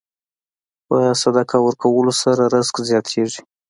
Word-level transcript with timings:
په 0.87 0.97
صدقه 1.21 1.57
ورکولو 1.61 2.13
سره 2.23 2.43
رزق 2.53 2.75
زیاتېږي. 2.89 3.41